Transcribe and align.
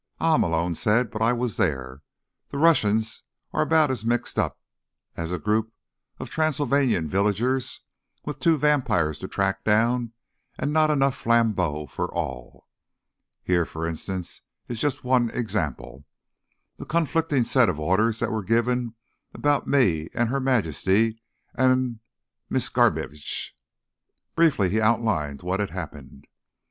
"Ah," 0.19 0.35
Malone 0.35 0.73
said. 0.73 1.11
"But 1.11 1.21
I 1.21 1.31
was 1.31 1.57
there. 1.57 2.01
The 2.49 2.57
Russians 2.57 3.21
are 3.53 3.61
about 3.61 3.91
as 3.91 4.03
mixed 4.03 4.39
up 4.39 4.57
as 5.15 5.31
a 5.31 5.37
group 5.37 5.71
of 6.17 6.27
Transylvanian 6.27 7.07
villagers 7.07 7.81
with 8.25 8.39
two 8.39 8.57
vampires 8.57 9.19
to 9.19 9.27
track 9.27 9.63
down 9.63 10.13
and 10.57 10.73
not 10.73 10.89
enough 10.89 11.13
flambeaux 11.15 11.85
for 11.85 12.11
all. 12.11 12.67
Here, 13.43 13.63
for 13.63 13.87
instance, 13.87 14.41
is 14.67 14.81
just 14.81 15.03
one 15.03 15.29
example: 15.29 16.05
the 16.77 16.85
conflicting 16.85 17.43
sets 17.43 17.69
of 17.69 17.79
orders 17.79 18.17
that 18.21 18.31
were 18.31 18.41
given 18.41 18.95
about 19.35 19.67
me 19.67 20.09
and 20.15 20.29
Her 20.29 20.39
Majesty 20.39 21.21
and 21.53 21.97
L—Miss 22.49 22.69
Garbitsch." 22.71 23.51
Briefly, 24.33 24.67
he 24.71 24.81
outlined 24.81 25.43
what 25.43 25.59
had 25.59 25.69
happened. 25.69 26.25